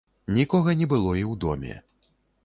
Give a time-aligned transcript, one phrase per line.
[0.37, 1.75] Нікога не было і ў доме.